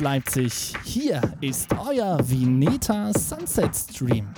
Leipzig. 0.00 0.72
Hier 0.84 1.20
ist 1.40 1.68
euer 1.72 2.18
Vineta 2.22 3.12
Sunset 3.16 3.74
Stream. 3.74 4.28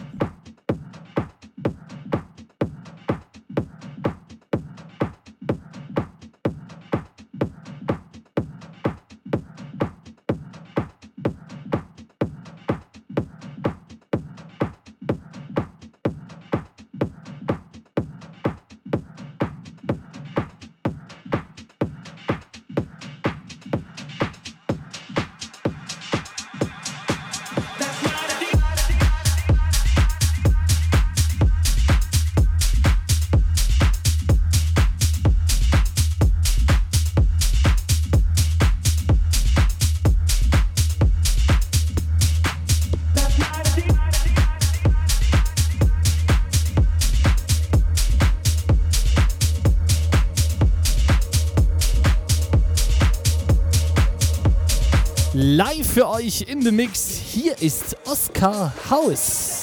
Euch 56.16 56.46
in 56.48 56.62
the 56.62 56.72
Mix. 56.72 57.20
Hier 57.34 57.60
ist 57.60 57.94
Oscar 58.06 58.72
Haus. 58.88 59.55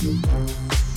Música 0.00 0.87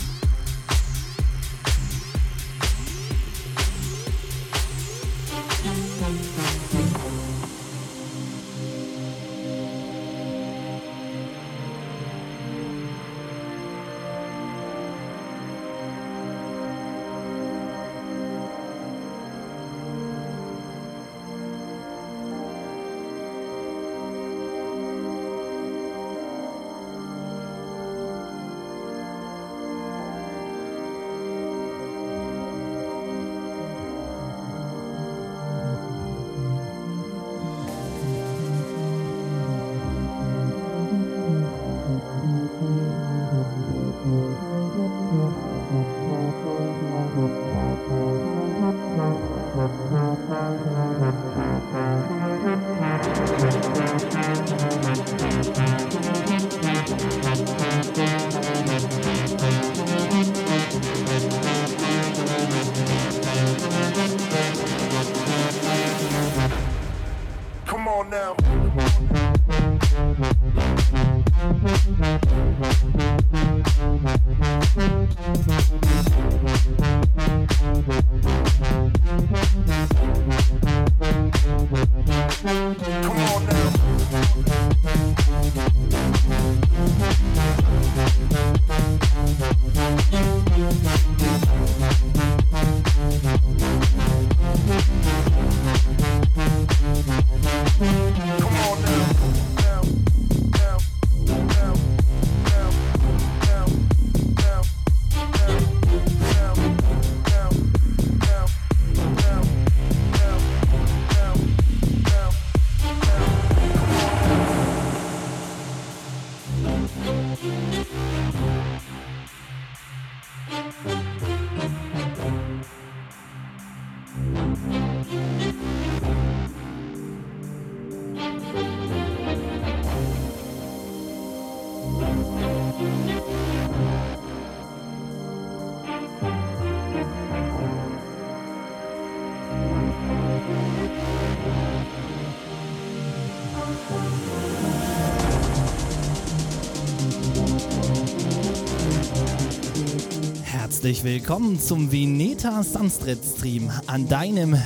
Herzlich 150.91 151.13
willkommen 151.13 151.57
zum 151.57 151.89
Veneta 151.89 152.63
Sunstred 152.63 153.19
Stream 153.24 153.71
an 153.88 154.10
deinem 154.10 154.62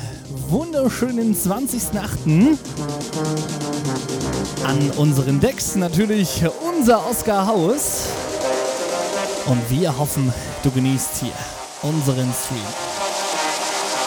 wunderschönen 0.49 1.35
20.08. 1.35 2.57
An 4.65 4.91
unseren 4.97 5.39
Decks 5.39 5.75
natürlich 5.75 6.41
unser 6.67 7.07
Oscar 7.07 7.45
Haus. 7.45 8.07
Und 9.45 9.69
wir 9.69 9.95
hoffen, 9.95 10.33
du 10.63 10.71
genießt 10.71 11.17
hier 11.19 11.33
unseren 11.83 12.33
Stream. 12.33 12.65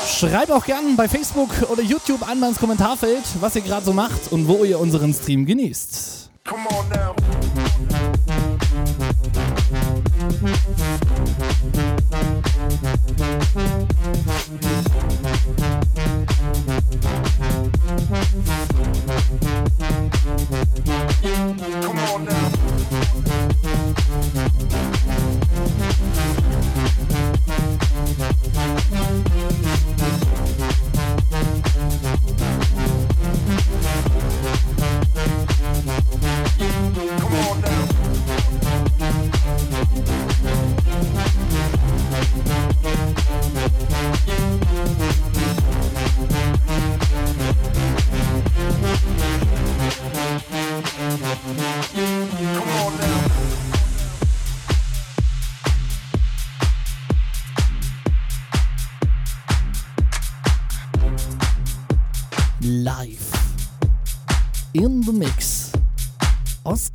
Schreibt 0.08 0.50
auch 0.50 0.64
gerne 0.64 0.88
bei 0.96 1.06
Facebook 1.06 1.70
oder 1.70 1.84
YouTube 1.84 2.28
einmal 2.28 2.48
ins 2.48 2.58
Kommentarfeld, 2.58 3.22
was 3.38 3.54
ihr 3.54 3.62
gerade 3.62 3.86
so 3.86 3.92
macht 3.92 4.32
und 4.32 4.48
wo 4.48 4.64
ihr 4.64 4.80
unseren 4.80 5.14
Stream 5.14 5.46
genießt. 5.46 6.30
Come 6.44 6.66
on 6.70 6.88
now. 6.88 6.97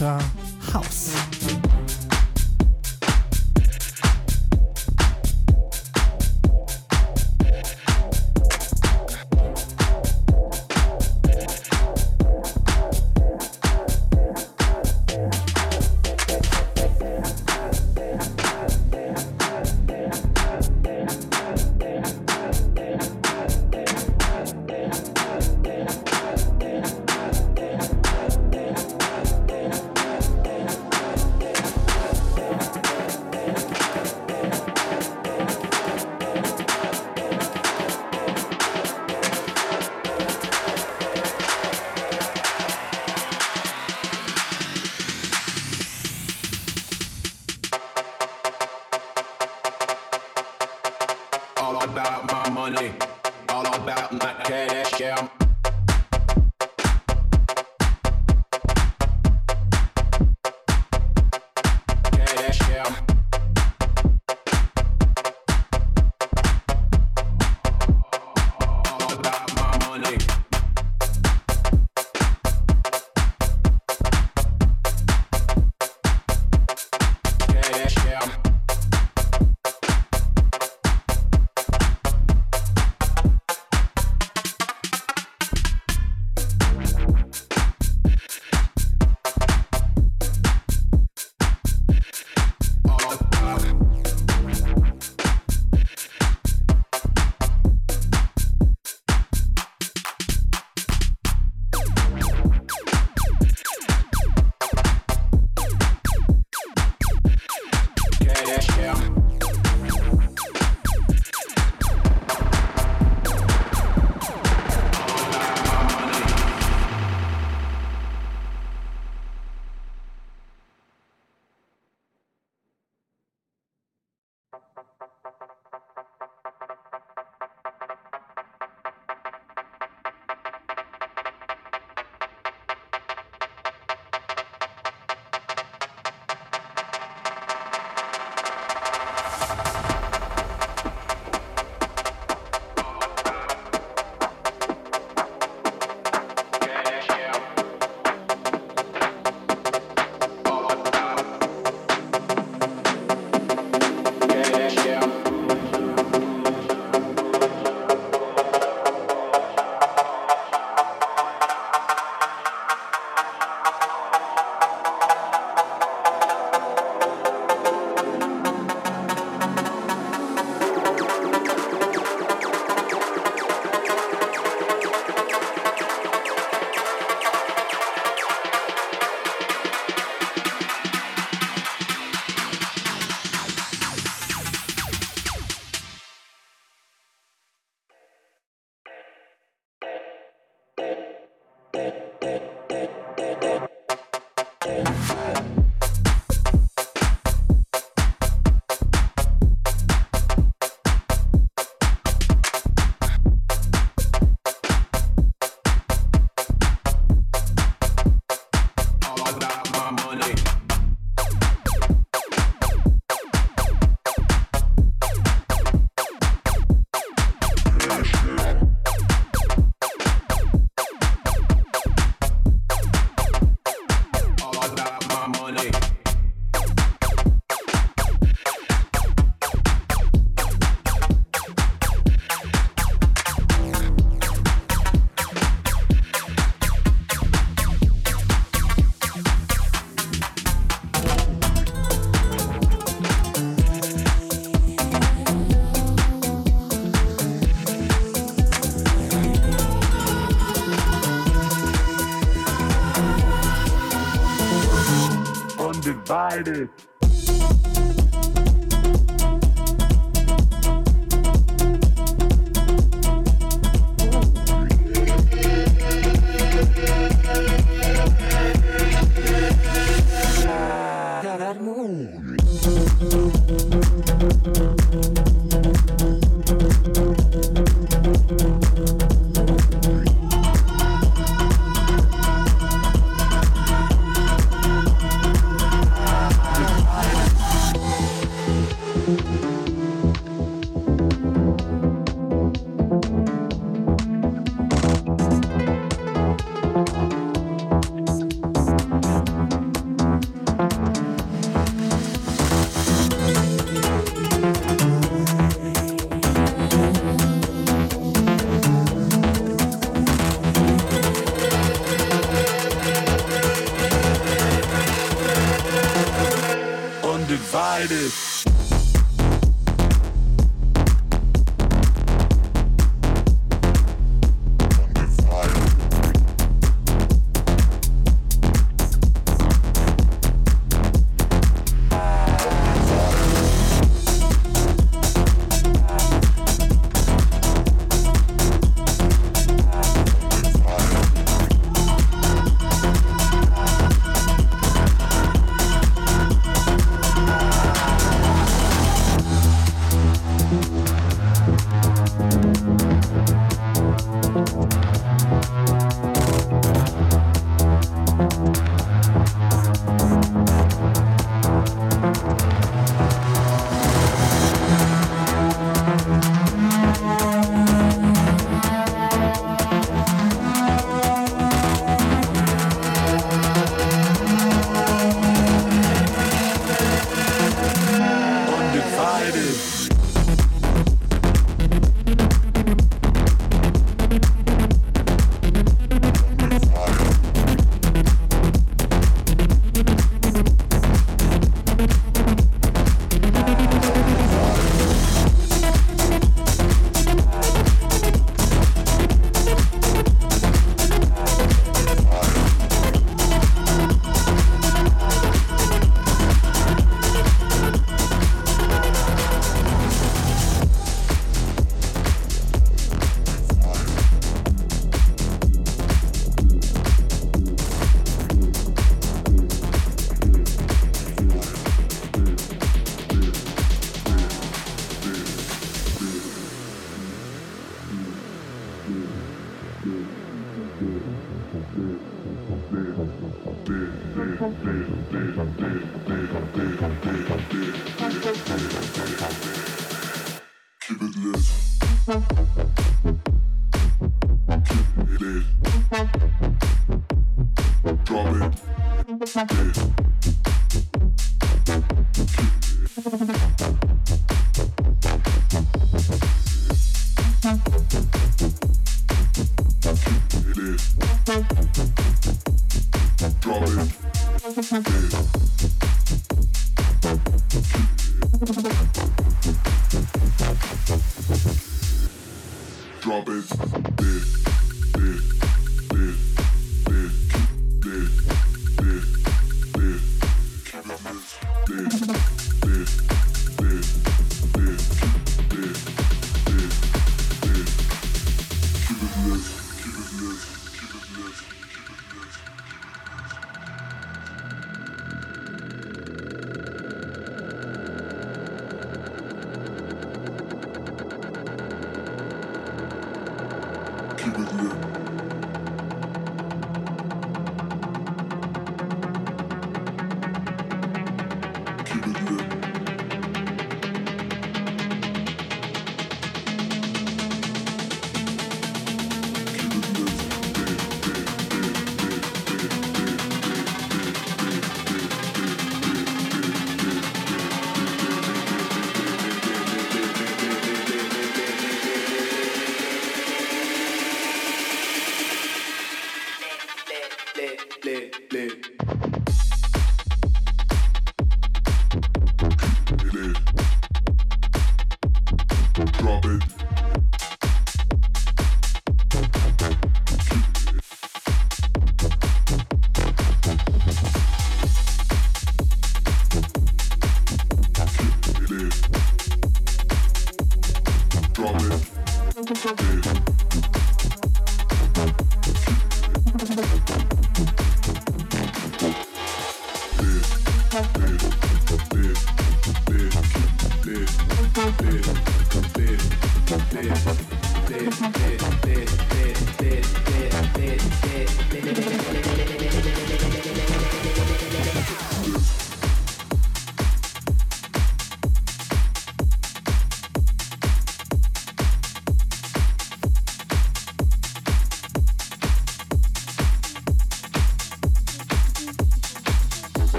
Música 0.00 0.39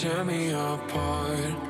tear 0.00 0.24
me 0.24 0.50
apart. 0.50 1.65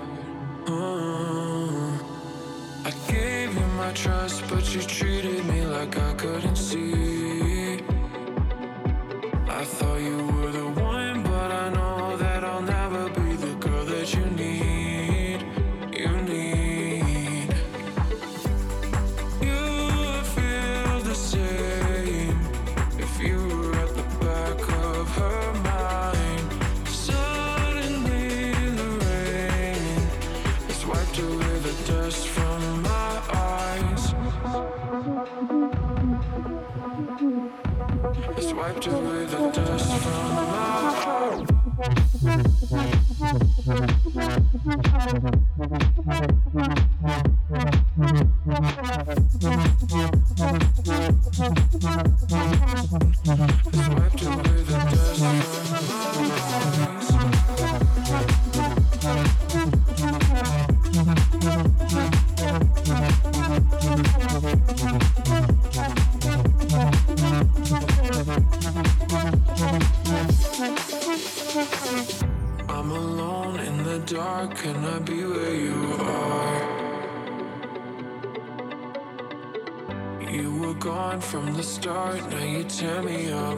Mm-hmm. 45.17 45.46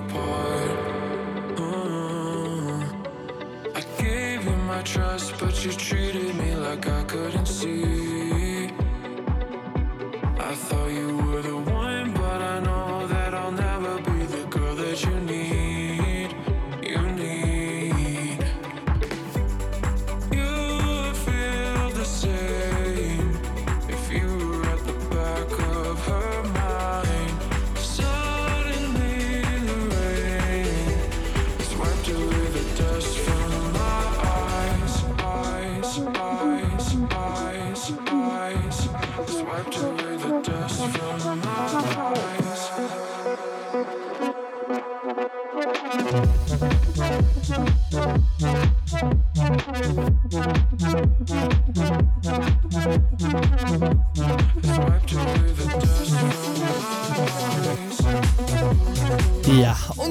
apart. 0.09 0.79
Mm-hmm. 1.57 2.83
I 3.77 4.03
gave 4.03 4.45
you 4.45 4.57
my 4.73 4.83
trust, 4.83 5.35
but 5.39 5.65
you 5.65 5.73
treated 5.73 6.35
me 6.37 6.55
like 6.57 6.89
I 6.89 7.05
couldn't 7.05 7.47
see. 7.47 7.98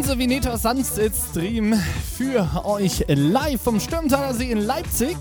Keep 0.08 0.20
Veneto 0.20 0.56
Sunset 0.56 1.12
Stream 1.14 1.76
für 2.16 2.66
euch 2.66 3.04
live 3.10 3.62
vom 3.62 3.78
Stürmtaler 3.78 4.34
See 4.34 4.52
in 4.52 4.60
Leipzig. 4.60 5.18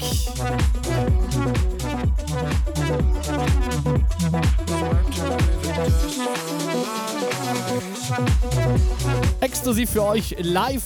Exklusiv 9.41 9.91
für 9.91 10.05
euch 10.05 10.37
live 10.39 10.83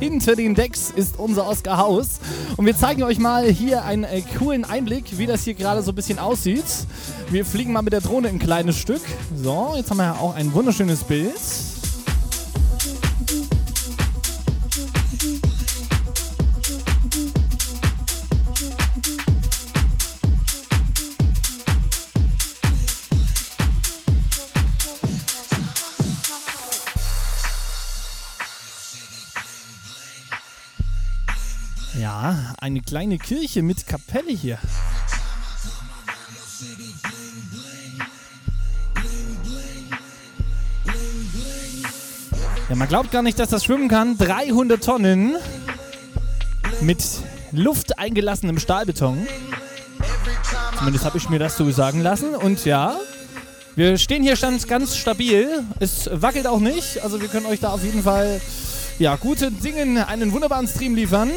hinter 0.00 0.34
den 0.34 0.56
Decks 0.56 0.90
ist 0.90 1.16
unser 1.18 1.46
Oscar 1.46 1.76
Haus. 1.76 2.18
Und 2.56 2.66
wir 2.66 2.76
zeigen 2.76 3.04
euch 3.04 3.18
mal 3.20 3.46
hier 3.46 3.84
einen 3.84 4.04
äh, 4.04 4.22
coolen 4.38 4.64
Einblick, 4.64 5.18
wie 5.18 5.26
das 5.26 5.44
hier 5.44 5.54
gerade 5.54 5.82
so 5.82 5.92
ein 5.92 5.94
bisschen 5.94 6.18
aussieht. 6.18 6.64
Wir 7.30 7.44
fliegen 7.44 7.72
mal 7.72 7.82
mit 7.82 7.92
der 7.92 8.00
Drohne 8.00 8.28
ein 8.28 8.40
kleines 8.40 8.76
Stück. 8.76 9.02
So, 9.36 9.74
jetzt 9.76 9.90
haben 9.90 9.98
wir 9.98 10.04
ja 10.04 10.14
auch 10.14 10.34
ein 10.34 10.52
wunderschönes 10.52 11.04
Bild. 11.04 11.69
Eine 32.60 32.80
kleine 32.80 33.18
Kirche 33.18 33.62
mit 33.62 33.86
Kapelle 33.86 34.32
hier. 34.32 34.58
Ja, 42.68 42.76
man 42.76 42.86
glaubt 42.86 43.10
gar 43.10 43.22
nicht, 43.22 43.38
dass 43.38 43.48
das 43.48 43.64
schwimmen 43.64 43.88
kann. 43.88 44.16
300 44.16 44.82
Tonnen 44.82 45.34
mit 46.80 47.04
Luft 47.50 47.98
eingelassenem 47.98 48.60
Stahlbeton. 48.60 49.26
Zumindest 50.78 51.04
habe 51.04 51.18
ich 51.18 51.28
mir 51.28 51.40
das 51.40 51.56
so 51.56 51.70
sagen 51.72 52.00
lassen. 52.00 52.36
Und 52.36 52.64
ja, 52.64 52.96
wir 53.74 53.98
stehen 53.98 54.22
hier 54.22 54.36
ganz 54.36 54.96
stabil. 54.96 55.64
Es 55.80 56.08
wackelt 56.12 56.46
auch 56.46 56.60
nicht. 56.60 57.02
Also 57.02 57.20
wir 57.20 57.28
können 57.28 57.46
euch 57.46 57.58
da 57.58 57.70
auf 57.70 57.82
jeden 57.82 58.04
Fall 58.04 58.40
ja, 59.00 59.16
gute 59.16 59.50
Dinge 59.50 60.06
einen 60.06 60.30
wunderbaren 60.32 60.68
Stream 60.68 60.94
liefern. 60.94 61.30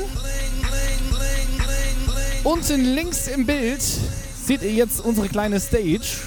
Unten 2.43 2.83
links 2.93 3.27
im 3.27 3.45
Bild 3.45 3.81
seht 3.81 4.63
ihr 4.63 4.73
jetzt 4.73 4.99
unsere 4.99 5.29
kleine 5.29 5.61
Stage. 5.61 6.17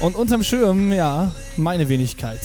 Und 0.00 0.16
unterm 0.16 0.42
Schirm, 0.42 0.92
ja, 0.92 1.30
meine 1.56 1.88
Wenigkeit. 1.88 2.40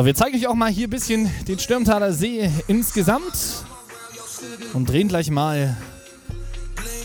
So, 0.00 0.06
wir 0.06 0.14
zeigen 0.14 0.34
euch 0.34 0.46
auch 0.46 0.54
mal 0.54 0.70
hier 0.70 0.86
ein 0.86 0.90
bisschen 0.90 1.30
den 1.46 1.58
Stürmtaler 1.58 2.14
See 2.14 2.50
insgesamt 2.68 3.66
und 4.72 4.88
drehen 4.88 5.08
gleich 5.08 5.30
mal 5.30 5.76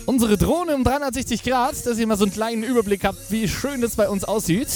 unsere 0.06 0.38
Drohne 0.38 0.74
um 0.76 0.86
360 0.86 1.44
Grad, 1.44 1.86
dass 1.86 1.98
ihr 1.98 2.08
mal 2.08 2.16
so 2.16 2.24
einen 2.24 2.32
kleinen 2.32 2.64
Überblick 2.64 3.04
habt, 3.04 3.20
wie 3.32 3.50
schön 3.50 3.84
es 3.84 3.98
bei 3.98 4.08
uns 4.08 4.24
aussieht. 4.24 4.70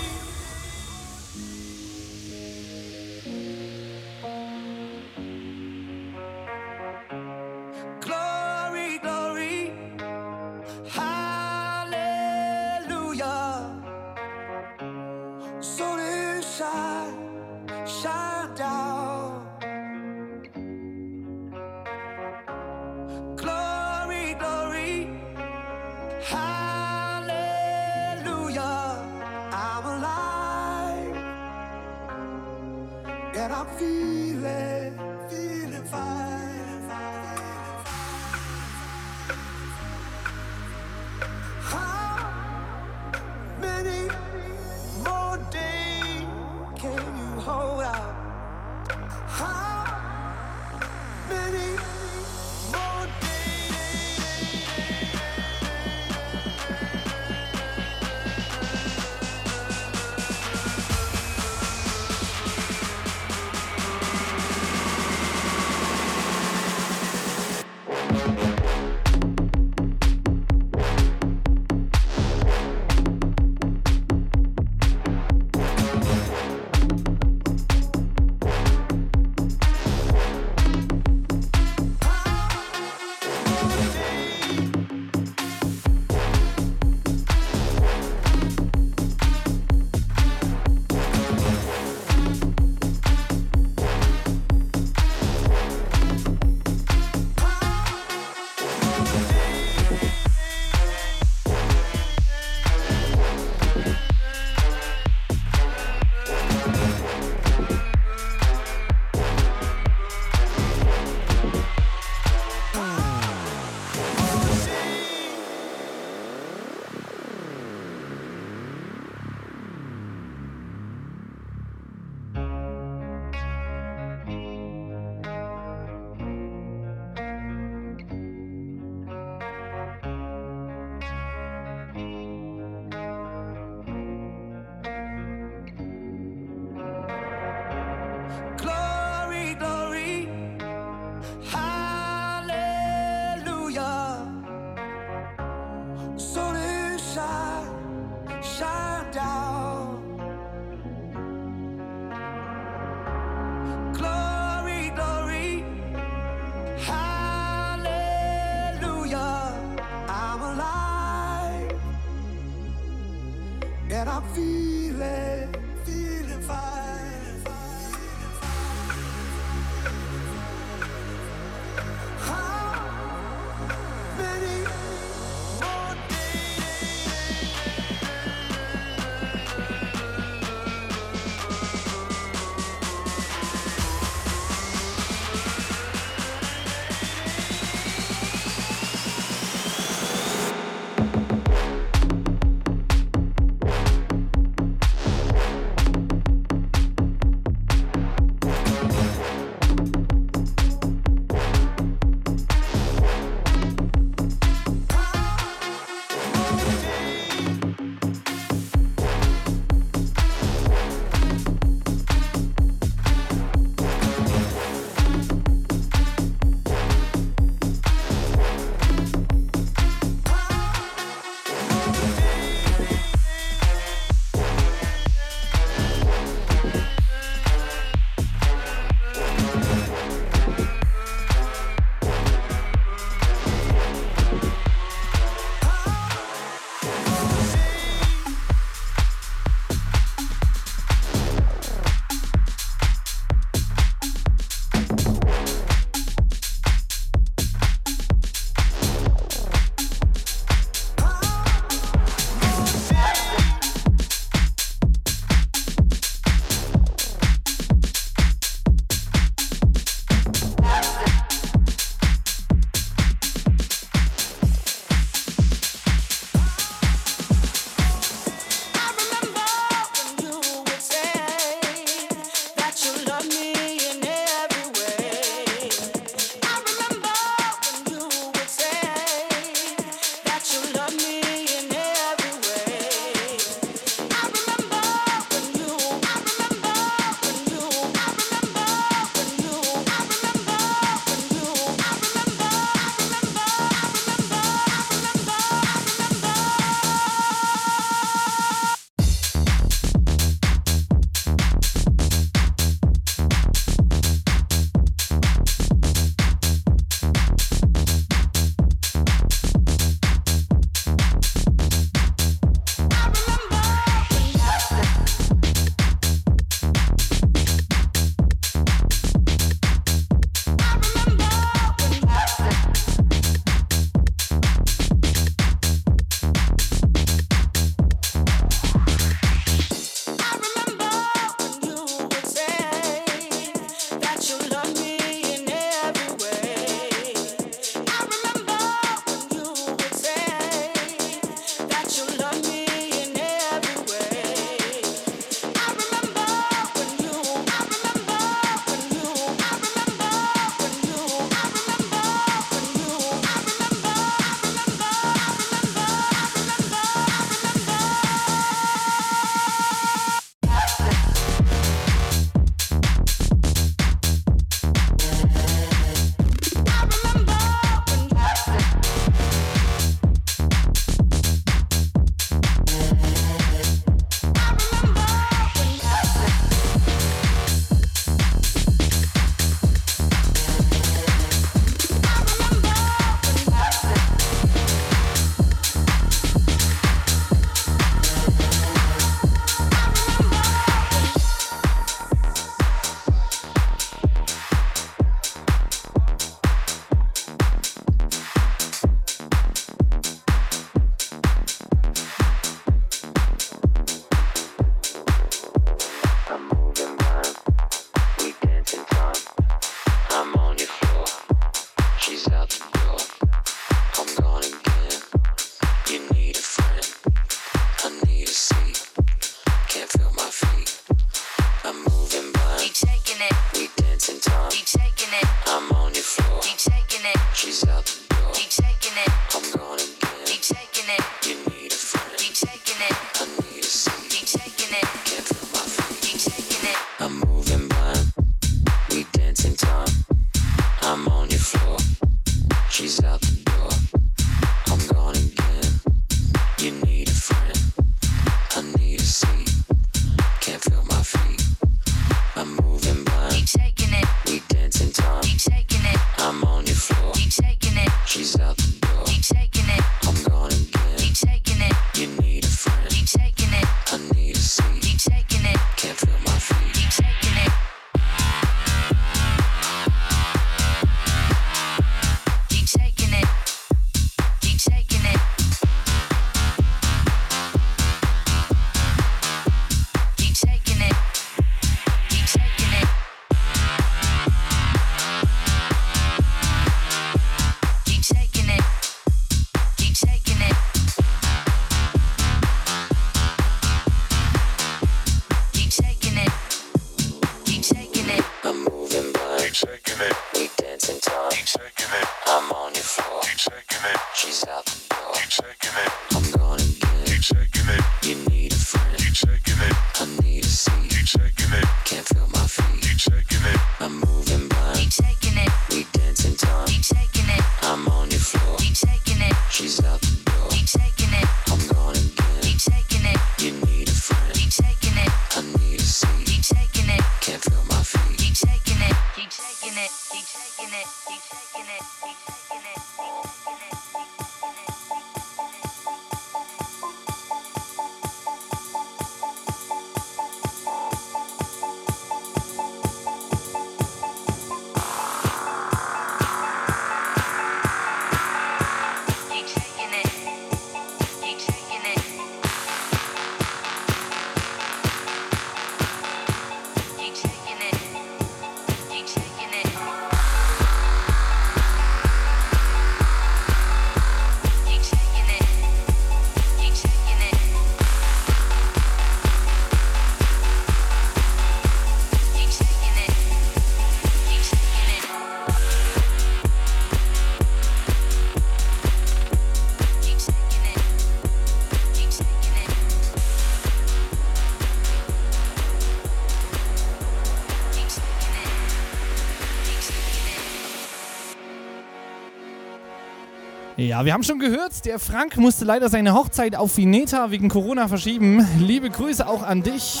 Ja, 593.78 594.06
wir 594.06 594.14
haben 594.14 594.22
schon 594.22 594.38
gehört, 594.38 594.86
der 594.86 594.98
Frank 594.98 595.36
musste 595.36 595.66
leider 595.66 595.90
seine 595.90 596.14
Hochzeit 596.14 596.56
auf 596.56 596.78
Vineta 596.78 597.30
wegen 597.30 597.50
Corona 597.50 597.88
verschieben. 597.88 598.48
Liebe 598.58 598.88
Grüße 598.88 599.28
auch 599.28 599.42
an 599.42 599.62
dich. 599.62 600.00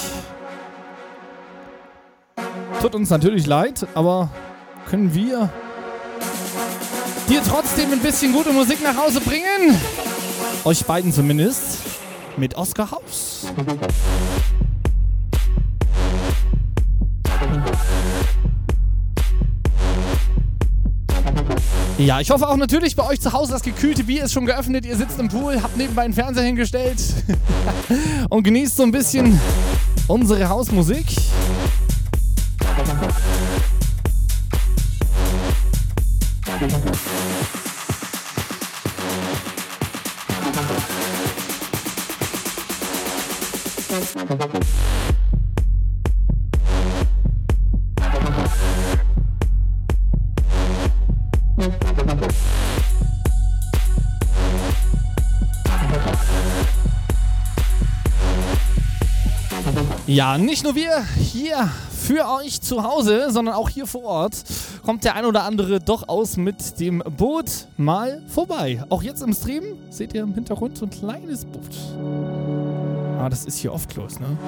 Tut 2.80 2.94
uns 2.94 3.10
natürlich 3.10 3.46
leid, 3.46 3.86
aber 3.92 4.30
können 4.88 5.12
wir 5.12 5.50
dir 7.28 7.42
trotzdem 7.46 7.92
ein 7.92 8.00
bisschen 8.00 8.32
gute 8.32 8.50
Musik 8.50 8.82
nach 8.82 8.96
Hause 8.96 9.20
bringen? 9.20 9.78
Euch 10.64 10.86
beiden 10.86 11.12
zumindest. 11.12 11.80
Mit 12.38 12.54
Oscar 12.56 12.92
Haus. 12.92 13.52
Ja, 21.98 22.20
ich 22.20 22.30
hoffe 22.30 22.46
auch 22.46 22.58
natürlich 22.58 22.94
bei 22.94 23.06
euch 23.08 23.22
zu 23.22 23.32
Hause, 23.32 23.52
das 23.52 23.62
gekühlte 23.62 24.04
Bier 24.04 24.24
ist 24.24 24.34
schon 24.34 24.44
geöffnet. 24.44 24.84
Ihr 24.84 24.96
sitzt 24.98 25.18
im 25.18 25.28
Pool, 25.28 25.62
habt 25.62 25.78
nebenbei 25.78 26.02
einen 26.02 26.12
Fernseher 26.12 26.44
hingestellt 26.44 27.02
und 28.28 28.42
genießt 28.42 28.76
so 28.76 28.82
ein 28.82 28.92
bisschen 28.92 29.40
unsere 30.06 30.46
Hausmusik. 30.50 31.06
Ja, 60.16 60.38
nicht 60.38 60.64
nur 60.64 60.74
wir 60.74 61.04
hier 61.18 61.68
für 61.92 62.26
euch 62.26 62.62
zu 62.62 62.82
Hause, 62.82 63.30
sondern 63.30 63.54
auch 63.54 63.68
hier 63.68 63.86
vor 63.86 64.04
Ort 64.04 64.44
kommt 64.82 65.04
der 65.04 65.14
ein 65.14 65.26
oder 65.26 65.42
andere 65.44 65.78
doch 65.78 66.08
aus 66.08 66.38
mit 66.38 66.80
dem 66.80 67.02
Boot 67.18 67.66
mal 67.76 68.22
vorbei. 68.26 68.82
Auch 68.88 69.02
jetzt 69.02 69.20
im 69.20 69.34
Stream 69.34 69.64
seht 69.90 70.14
ihr 70.14 70.22
im 70.22 70.32
Hintergrund 70.32 70.78
so 70.78 70.86
ein 70.86 70.90
kleines 70.90 71.44
Boot. 71.44 71.68
Ah, 73.18 73.28
das 73.28 73.44
ist 73.44 73.58
hier 73.58 73.74
oft 73.74 73.94
los, 73.94 74.18
ne? 74.18 74.38